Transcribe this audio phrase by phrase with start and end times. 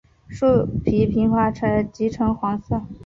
[0.27, 1.51] 树皮平滑
[1.93, 2.81] 及呈黄色。